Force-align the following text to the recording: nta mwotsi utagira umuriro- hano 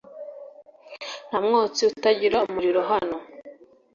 nta 1.27 1.37
mwotsi 1.45 1.81
utagira 1.91 2.37
umuriro- 2.47 2.81
hano 2.91 3.17